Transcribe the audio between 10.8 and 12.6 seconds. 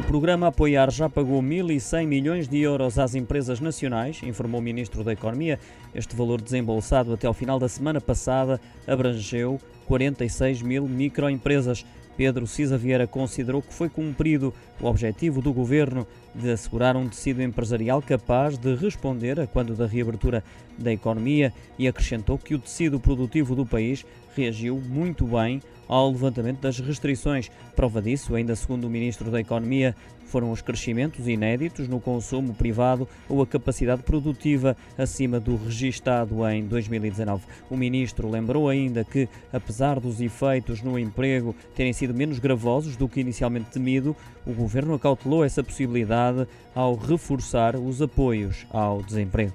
microempresas. Pedro